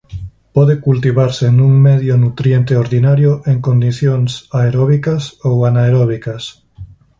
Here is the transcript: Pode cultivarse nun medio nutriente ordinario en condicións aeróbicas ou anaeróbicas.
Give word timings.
Pode 0.55 0.75
cultivarse 0.85 1.45
nun 1.57 1.73
medio 1.87 2.13
nutriente 2.23 2.73
ordinario 2.83 3.31
en 3.51 3.57
condicións 3.67 4.31
aeróbicas 4.59 5.23
ou 5.49 5.55
anaeróbicas. 5.69 6.43